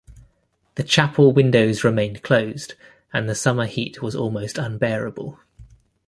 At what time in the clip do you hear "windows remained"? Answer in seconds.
1.31-2.23